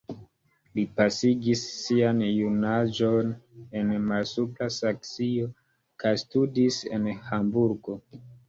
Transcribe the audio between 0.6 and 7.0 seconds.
Li pasigis sian junaĝon en Malsupra Saksio kaj studis